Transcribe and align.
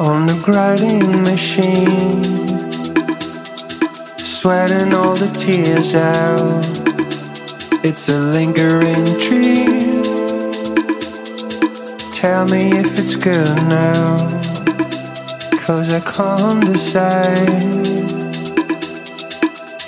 on 0.00 0.26
the 0.26 0.40
grinding 0.44 1.22
machine. 1.22 2.22
Sweating 4.16 4.94
all 4.94 5.14
the 5.14 5.30
tears 5.34 5.94
out. 5.94 6.64
It's 7.84 8.08
a 8.08 8.18
lingering 8.18 9.04
dream. 9.26 10.02
Tell 12.12 12.46
me 12.46 12.70
if 12.78 12.98
it's 12.98 13.16
good 13.16 13.56
now. 13.68 14.16
Cause 15.64 15.92
I 15.92 16.00
can't 16.00 16.64
decide. 16.64 17.48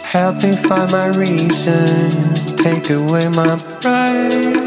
Help 0.04 0.42
me 0.42 0.52
find 0.52 0.90
my 0.92 1.08
reason. 1.16 2.10
Take 2.56 2.90
away 2.90 3.28
my 3.28 3.56
pride. 3.80 4.59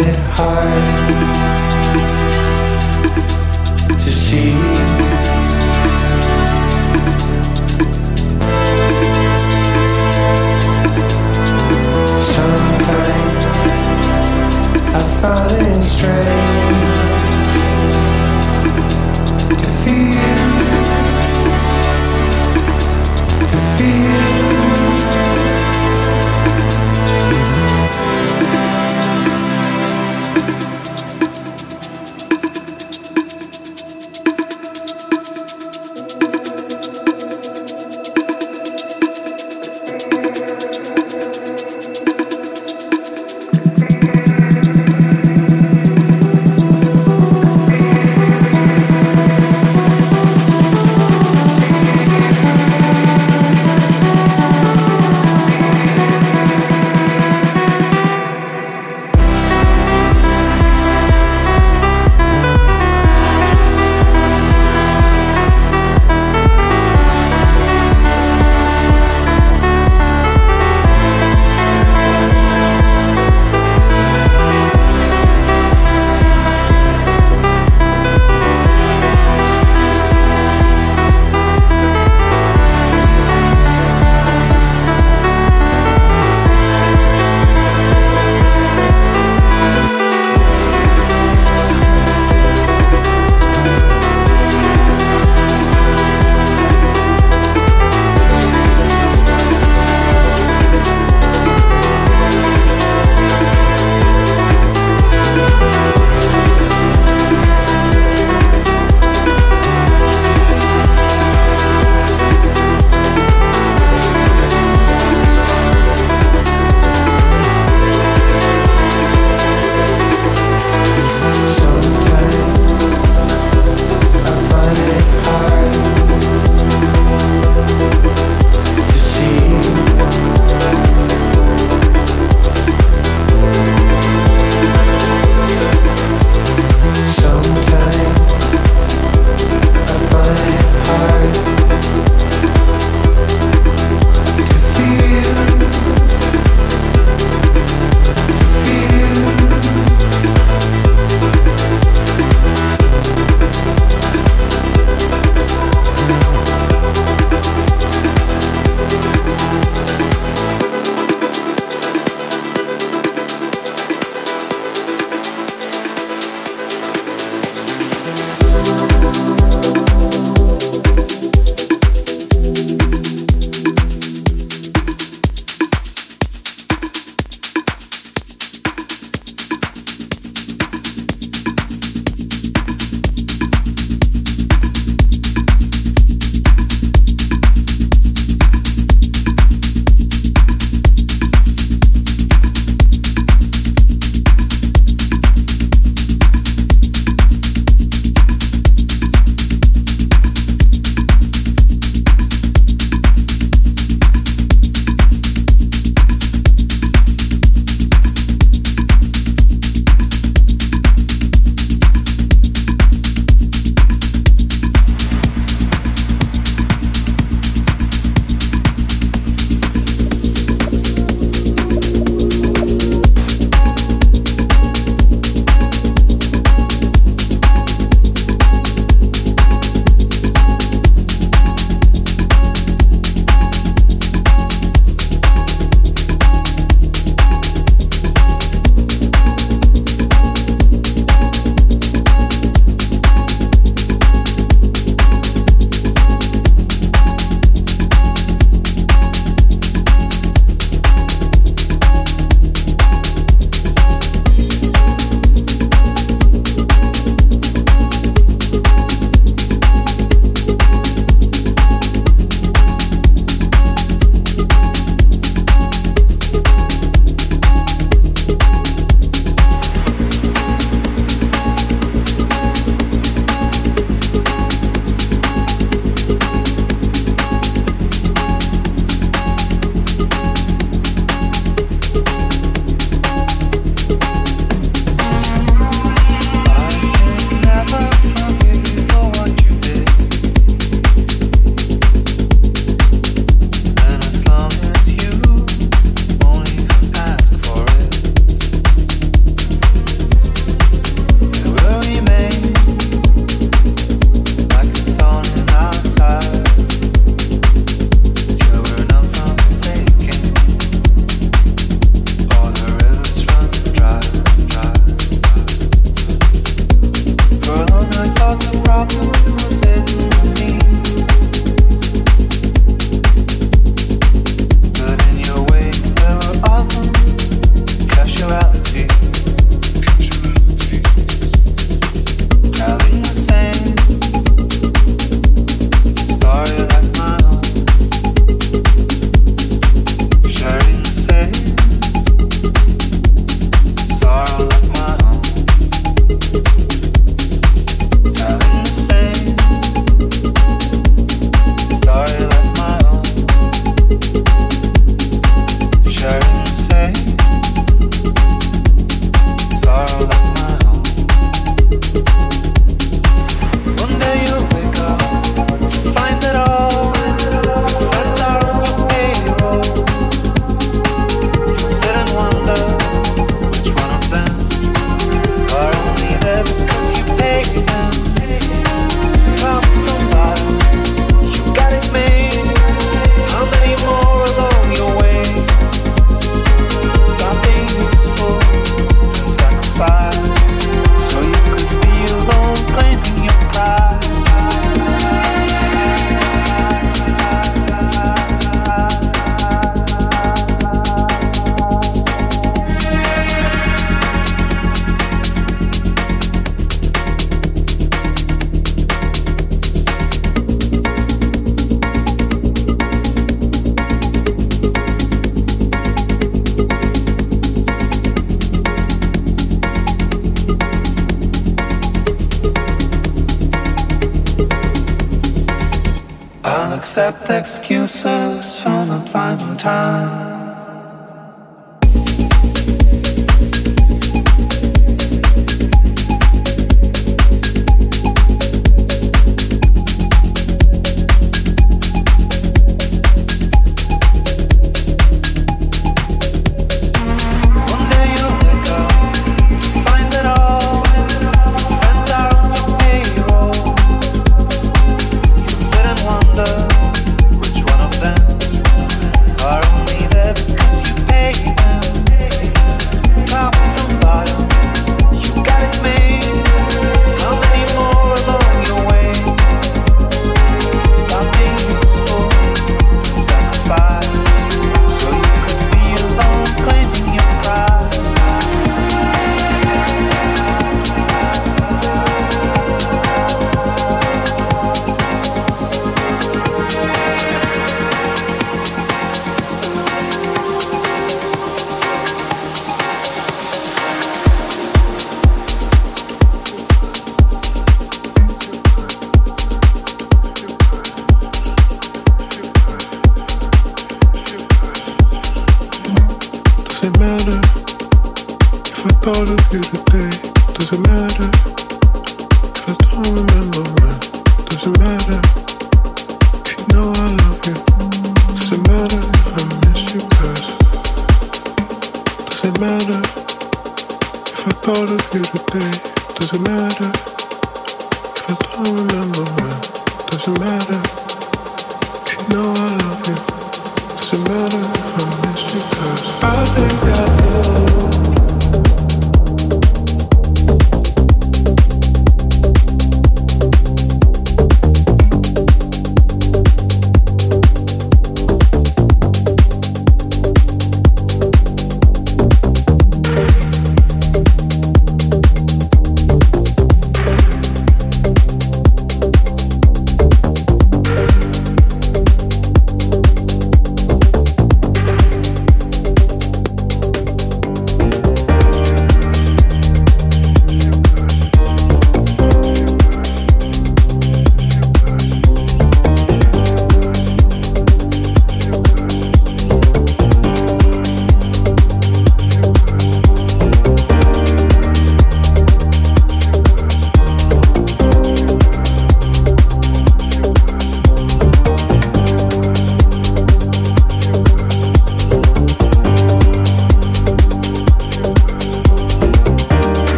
It 0.00 0.16
hard 0.36 0.62
to 3.88 4.10
see. 4.10 4.50
Sometimes 12.34 13.08
I 14.92 15.00
find 15.20 15.62
it 15.62 15.82
strange 15.82 16.43